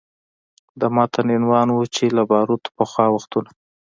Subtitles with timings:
[0.79, 3.49] د متن عنوان و چې له باروتو پخوا وختونه